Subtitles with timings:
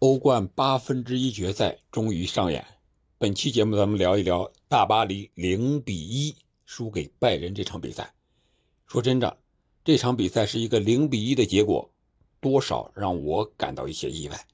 [0.00, 2.64] 欧冠八分之一决赛终于上演。
[3.18, 8.14] 本期节目，咱们聊一聊大巴黎零比一输给拜仁这场比赛。
[8.86, 9.38] 说真的，
[9.84, 11.90] 这场比赛是一个零比一的结果，
[12.40, 14.46] 多少让我感到一些意外。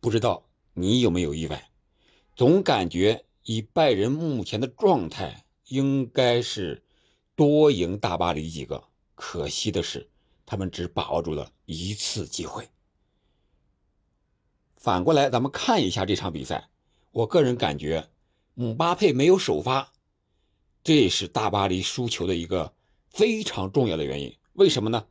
[0.00, 1.68] 不知道你有没有意外？
[2.34, 6.82] 总感觉以拜仁目前的状态，应该是
[7.34, 8.82] 多赢大巴黎几个。
[9.14, 10.08] 可惜的是，
[10.46, 12.66] 他们只把握住了一次机会。
[14.86, 16.68] 反过来，咱们看一下这场比赛。
[17.10, 18.08] 我个人感觉，
[18.54, 19.92] 姆巴佩没有首发，
[20.84, 22.72] 这是大巴黎输球的一个
[23.10, 24.32] 非常重要的原因。
[24.52, 25.04] 为什么呢？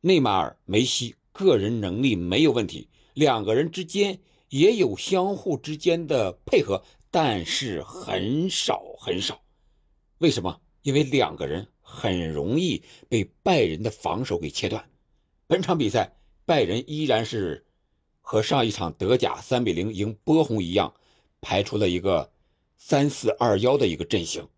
[0.00, 9.42] 内马尔、梅西个人能力没有问题，两个人之间也有相互之间的配合，但是很少很少。
[10.18, 10.60] 为什么？
[10.82, 14.88] 因为两个人很容易被拜仁的防守给切断。
[15.48, 17.64] 本场比赛，拜仁依然是。
[18.28, 20.92] 和上一场德甲三比零赢波鸿一样，
[21.40, 22.32] 排出了一个
[22.76, 24.48] 三四二幺的一个阵型。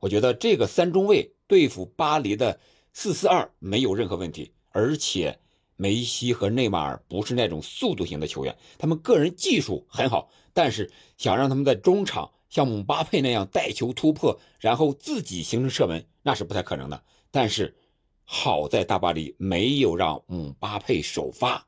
[0.00, 2.58] 我觉得这个三中卫对付巴黎的
[2.92, 4.52] 四四二没有任何问题。
[4.72, 5.38] 而且
[5.76, 17.00] 梅西和内马尔不是那种速度型的球员，他们个人技术很好，但是想让他们在中场像姆巴佩那样带球突破，然后自己形成射门，那是不太可能的。
[17.30, 17.76] 但是
[18.24, 21.64] 好在大巴黎没有让姆巴佩首发。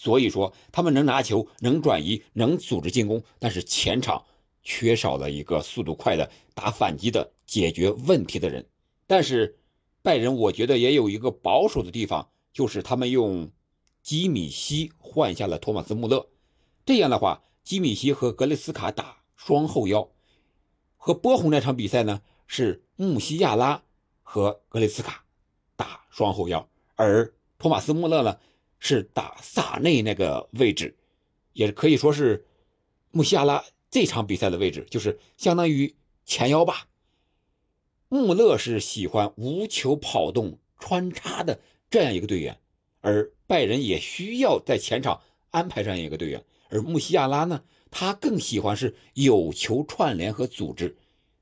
[0.00, 4.24] 所以说，他们能拿球，能转移，能组织进攻，但是前场
[4.62, 8.64] 缺少了一个速度快的打反击的解决问题的人。
[9.08, 9.58] 但是
[10.00, 13.50] 拜仁，我觉得也有一个保守的地方，就是他们用
[14.00, 16.28] 基米希换下了托马斯穆勒。
[16.86, 20.08] 这样的话，基米希和格雷斯卡打双后腰，
[20.96, 23.82] 和波鸿那场比赛呢是穆西亚拉
[24.22, 25.24] 和格雷斯卡
[25.74, 28.38] 打双后腰，而托马斯穆勒呢。
[28.78, 30.96] 是打萨内那个位置，
[31.52, 32.46] 也可以说是
[33.10, 36.88] 穆西亚拉这场比赛的位置，就是相当于前腰吧。
[38.08, 42.58] 穆勒是喜欢无球跑动穿插的这样一个队员，
[43.00, 46.44] 而拜仁也需要在前场安排这样一个队员。
[46.70, 50.96] 而穆西亚拉呢，他更喜欢是有球串联和组织。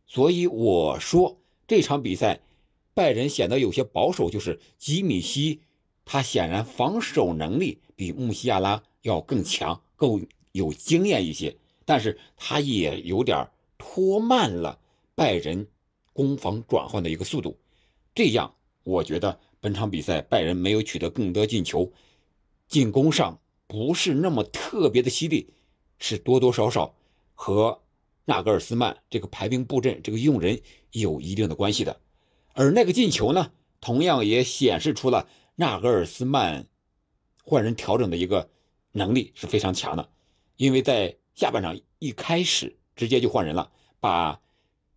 [0.06, 2.40] 所以我说这场比赛
[2.94, 5.60] 拜仁显得有些保守，就是吉米西。
[6.08, 14.78] 他显然防守能力比穆西亚拉要更强，更有经验一些，但是他也有点拖慢了
[15.16, 15.66] 拜仁
[16.12, 17.58] 攻防转换的一个速度。
[18.14, 21.92] 这样，我觉得本场比赛拜仁没有取得更多进球，
[22.68, 25.54] 进攻上不是那么特别的犀利，
[25.98, 26.94] 是多多少少
[27.34, 27.82] 和
[28.26, 30.60] 纳格尔斯曼这个排兵布阵、这个用人
[30.92, 32.00] 有一定的关系的。
[32.52, 33.50] 而那个进球呢，
[33.80, 35.28] 同样也显示出了。
[35.58, 36.66] 纳格尔斯曼
[37.42, 38.50] 换人调整的一个
[38.92, 40.10] 能力是非常强的，
[40.56, 44.38] 因为在下半场一开始直接就换人了，把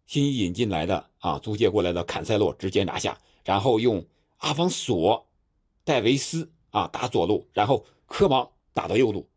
[0.05, 4.05] 新引进来的啊租借过来的坎塞洛直接拿下，然后用
[4.39, 5.25] 阿方索、
[5.85, 9.29] 戴维斯啊打左路，然后科芒打到右路，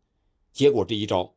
[0.51, 1.33] 结果这一招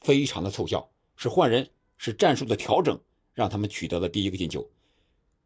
[0.00, 3.00] 非常的凑效，是换人是战术的调整，
[3.32, 4.68] 让他们取得了第一个进球，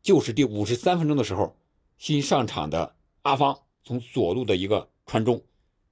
[0.03, 1.57] 就是第五十三分钟的时候，
[1.97, 3.61] 新上场的阿方。
[3.85, 5.43] 从左路的一个传中，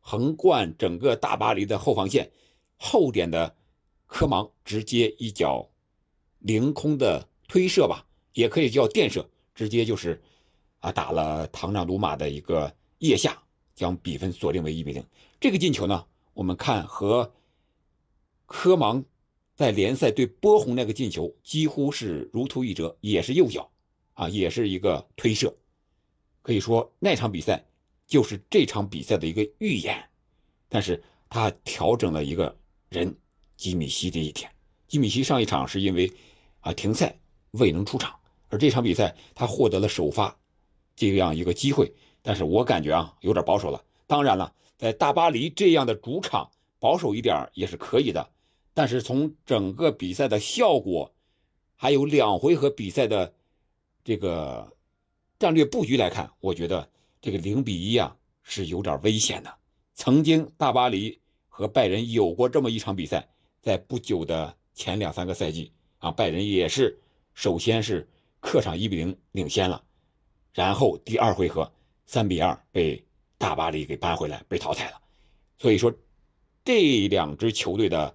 [0.00, 2.30] 横贯整个大巴黎的后防线，
[2.76, 3.56] 后点的
[4.06, 5.68] 科芒直接一脚
[6.40, 10.22] 凌空的推射吧，也可以叫垫射，直接就是
[10.80, 13.42] 啊打了唐纳鲁马的一个腋下，
[13.74, 15.04] 将比分锁定为一比零。
[15.40, 17.32] 这个进球呢，我们看和
[18.44, 19.04] 科芒
[19.54, 23.70] 在联赛对波鸿那个进球几乎是如出一辙，也是右脚
[24.14, 25.56] 啊，也是一个推射，
[26.42, 27.64] 可以说那场比赛。
[28.06, 30.08] 就是这场比赛的一个预演，
[30.68, 32.56] 但是他调整了一个
[32.88, 33.12] 人，
[33.56, 34.48] 吉米希这一天。
[34.86, 36.10] 吉米希上一场是因为
[36.60, 37.18] 啊停赛
[37.50, 38.14] 未能出场，
[38.48, 40.36] 而这场比赛他获得了首发
[40.94, 43.84] 这样一个机会，但是我感觉啊有点保守了。
[44.06, 48.30] 当然了，在大巴黎这样的主场保守一点也是可以的，
[48.72, 51.12] 但是从整个比赛的效果，
[51.74, 53.34] 还有两回合比赛的
[54.04, 54.72] 这个
[55.40, 56.88] 战略布局来看，我觉得。
[57.20, 59.54] 这个零比一啊是有点危险的。
[59.94, 61.18] 曾经大巴黎
[61.48, 63.26] 和拜仁有过这么一场比赛，
[63.62, 66.98] 在不久的前两三个赛季啊，拜仁也是
[67.32, 68.06] 首先是
[68.38, 69.82] 客场一比零领先了，
[70.52, 71.72] 然后第二回合
[72.04, 73.02] 三比二被
[73.38, 75.00] 大巴黎给扳回来，被淘汰了。
[75.58, 75.90] 所以说，
[76.62, 78.14] 这两支球队的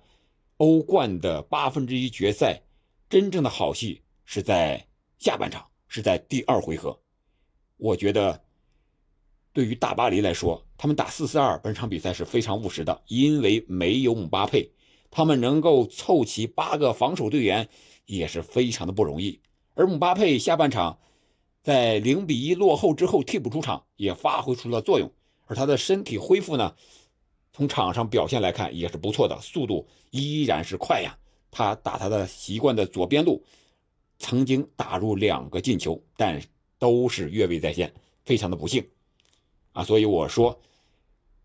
[0.57, 2.61] 欧冠的八分之一决赛
[3.09, 4.87] 真正的好戏是在
[5.17, 6.97] 下半场，是在第二回合。
[7.77, 8.39] 我觉得。
[9.53, 14.71] 对于大巴黎来说，他们打四四二本场比赛是非常务实的，因为没有姆巴佩，
[15.09, 17.67] 他们能够凑齐八个防守队员
[18.05, 19.39] 也是非常的不容易。
[19.73, 20.99] 而姆巴佩下半场
[21.61, 25.11] 在零比一落后之后替补出场，也发挥出了作用。
[25.47, 26.73] 而他的身体恢复呢，
[27.51, 31.17] 从场上表现来看也是不错的，速度依然是快呀。
[31.51, 33.43] 他打他的习惯的左边路，
[34.17, 36.41] 曾经打入两个进球，但
[36.79, 37.93] 都是越位在先，
[38.23, 38.81] 非常的不幸。
[39.73, 40.61] 啊，所以我说，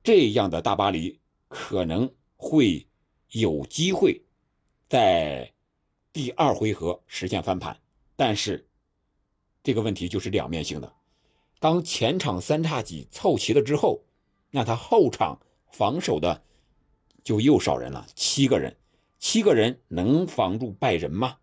[0.03, 1.19] 这样的大巴黎
[1.49, 2.87] 可能会
[3.31, 4.21] 有机会
[4.89, 5.53] 在
[6.13, 7.79] 第二回合实现翻盘，
[8.17, 8.67] 但是
[9.63, 10.93] 这个问题就是两面性的。
[11.59, 14.03] 当前场三叉戟凑齐了之后，
[14.51, 15.39] 那他后场
[15.71, 16.43] 防守的
[17.25, 18.77] 就又少人了，七个人，
[19.19, 21.37] 七个人能防住拜仁吗？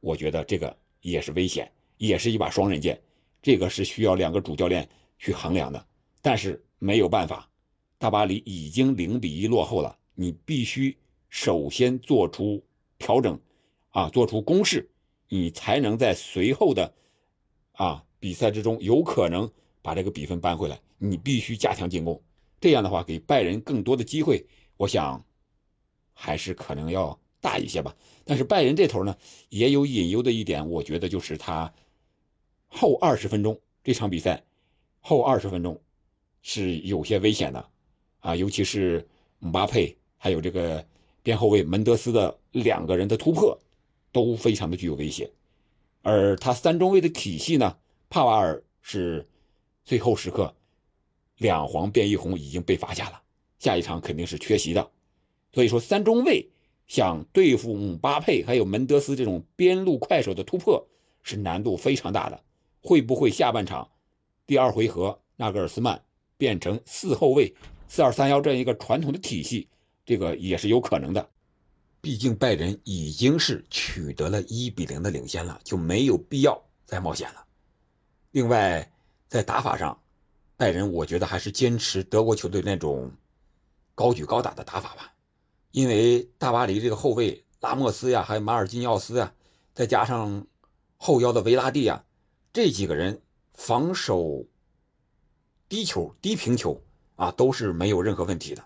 [0.00, 3.00] 我觉得这个也是危险，也是一把双刃剑，
[3.40, 4.88] 这个是需要两个主教练。
[5.24, 5.86] 去衡量的，
[6.20, 7.48] 但是没有办法，
[7.96, 10.94] 大巴黎已经零比一落后了，你必须
[11.30, 12.62] 首先做出
[12.98, 13.40] 调整，
[13.88, 14.86] 啊，做出攻势，
[15.30, 16.92] 你才能在随后的
[17.72, 19.50] 啊比赛之中有可能
[19.80, 20.78] 把这个比分扳回来。
[20.98, 22.22] 你必须加强进攻，
[22.60, 25.24] 这样的话给拜仁更多的机会，我想
[26.12, 27.96] 还是可能要大一些吧。
[28.26, 29.16] 但是拜仁这头呢
[29.48, 31.72] 也有隐忧的一点，我觉得就是他
[32.68, 34.44] 后二十分钟这场比赛。
[35.06, 35.78] 后二十分钟
[36.40, 37.68] 是有些危险的，
[38.20, 39.06] 啊，尤其是
[39.38, 40.82] 姆巴佩还有这个
[41.22, 43.58] 边后卫门德斯的两个人的突破
[44.12, 45.30] 都非常的具有威胁，
[46.00, 47.76] 而他三中卫的体系呢，
[48.08, 49.28] 帕瓦尔是
[49.84, 50.54] 最后时刻
[51.36, 53.20] 两黄变一红已经被罚下了，
[53.58, 54.90] 下一场肯定是缺席的，
[55.52, 56.48] 所以说三中卫
[56.86, 60.82] 想对付姆巴佩还有门德斯这种边路快手的突破
[61.22, 62.42] 是难度非常大的，
[62.80, 63.86] 会不会下半场？
[64.46, 66.04] 第二回合，纳格尔斯曼
[66.36, 67.54] 变成四后卫，
[67.88, 69.66] 四二三幺这样一个传统的体系，
[70.04, 71.30] 这个也是有可能的。
[72.02, 77.46] 毕竟拜仁已经是取得了一比零的领先了，就没有必要再冒险了。
[78.32, 78.92] 另外，
[79.28, 79.98] 在打法上，
[80.58, 83.10] 拜仁我觉得还是坚持德国球队那种
[83.94, 85.14] 高举高打的打法吧。
[85.70, 89.32] 因为大巴黎这个后卫拉莫斯呀，还有马尔基尼奥斯呀，
[89.72, 90.46] 再加上
[90.98, 92.04] 后腰的维拉蒂呀，
[92.52, 93.22] 这几个人。
[93.54, 94.44] 防守
[95.68, 96.82] 低球、低平球
[97.16, 98.64] 啊，都是没有任何问题的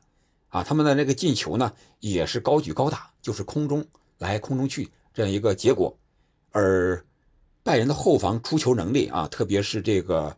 [0.49, 0.65] 啊。
[0.65, 3.87] 他们的那个进球呢，也是高举高打，就是空中
[4.17, 5.97] 来空中去这样一个结果。
[6.51, 7.05] 而
[7.63, 10.37] 拜仁的后防出球能力啊，特别是这个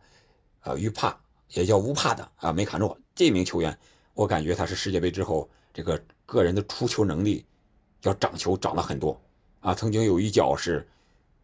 [0.63, 1.17] 呃于帕
[1.49, 3.77] 也叫乌帕的啊梅卡诺这名球员，
[4.13, 7.45] 我感觉他是世界杯之后这个个人的出球能力
[8.03, 9.19] 要长球长了很多
[9.61, 9.73] 啊。
[9.73, 10.87] 曾经有一脚是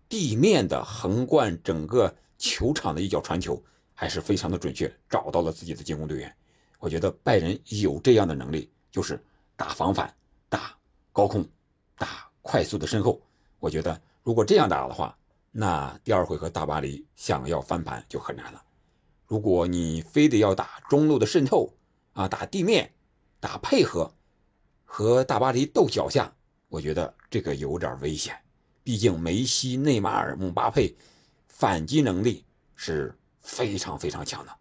[0.10, 2.14] 地面的横贯整个。
[2.38, 3.62] 球场的一脚传球
[3.94, 6.36] 还是非常的准确，找到了自己的进攻队员。
[6.80, 9.20] 我觉得拜仁有这样的能力，就是
[9.56, 10.14] 打防反、
[10.48, 10.78] 打
[11.12, 11.44] 高空、
[11.98, 13.20] 打快速的身后。
[13.60, 15.18] 我觉得如果这样打的话，
[15.52, 18.64] 那第二回合大巴黎想要翻盘就很难了。
[19.26, 21.74] 如果你非得要打中路的渗透
[22.14, 22.94] 啊，打地面、
[23.40, 24.14] 打配合，
[24.86, 26.32] 和大巴黎斗脚下，
[26.70, 28.40] 我觉得这个有点危险。
[28.84, 30.96] 毕竟梅西、内马尔、姆巴佩。
[31.58, 32.46] 反击能力
[32.76, 33.12] 是
[33.42, 34.52] 非常非常强的。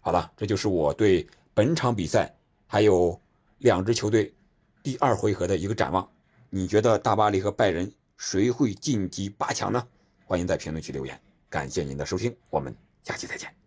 [0.00, 1.24] 好了，这就是我对
[1.54, 2.34] 本场比赛
[2.66, 3.20] 还有
[3.58, 4.34] 两支球队
[4.82, 6.10] 第二回合的一个展望。
[6.50, 9.86] 你觉得大巴黎和拜仁谁会晋级八强呢？
[10.24, 11.20] 欢迎在评论区留言。
[11.48, 13.57] 感谢您的收听，我们下期再见。